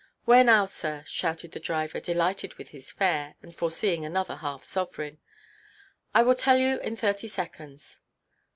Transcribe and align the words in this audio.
"Where 0.25 0.43
now, 0.43 0.65
sir?" 0.65 1.03
shouted 1.05 1.51
the 1.51 1.59
driver, 1.59 1.99
delighted 1.99 2.55
with 2.55 2.69
his 2.69 2.89
fare, 2.91 3.35
and 3.43 3.55
foreseeing 3.55 4.03
another 4.03 4.37
half–sovereign. 4.37 5.19
"I 6.15 6.23
will 6.23 6.33
tell 6.33 6.57
you 6.57 6.79
in 6.79 6.95
thirty 6.95 7.27
seconds." 7.27 7.99